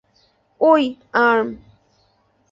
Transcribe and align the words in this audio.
ওই, 0.61 0.83
আর্ম! 1.13 1.47